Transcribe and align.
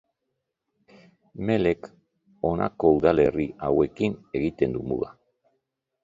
Melek 1.49 1.89
honako 2.49 2.91
udalerri 2.99 3.45
hauekin 3.67 4.15
egiten 4.41 4.73
du 4.77 4.83
muga. 4.93 5.13